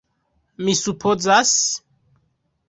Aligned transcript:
Mi 0.65 0.73
supozas? 0.79 1.53